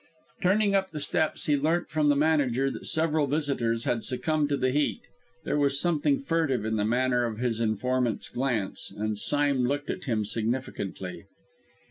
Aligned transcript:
Turning 0.41 0.73
up 0.73 0.89
the 0.89 0.99
steps, 0.99 1.45
he 1.45 1.55
learnt 1.55 1.87
from 1.91 2.09
the 2.09 2.15
manager 2.15 2.71
that 2.71 2.87
several 2.87 3.27
visitors 3.27 3.83
had 3.83 4.03
succumbed 4.03 4.49
to 4.49 4.57
the 4.57 4.71
heat. 4.71 5.01
There 5.43 5.59
was 5.59 5.79
something 5.79 6.17
furtive 6.19 6.65
in 6.65 6.75
the 6.75 6.83
manner 6.85 7.23
of 7.25 7.37
his 7.37 7.61
informant's 7.61 8.27
glance, 8.27 8.89
and 8.97 9.15
Sime 9.15 9.63
looked 9.67 9.91
at 9.91 10.05
him 10.05 10.25
significantly. 10.25 11.25